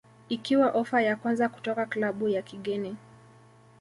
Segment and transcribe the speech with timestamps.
[0.29, 2.97] ikiwa ofa ya kwanza kutoka klabu ya kigeni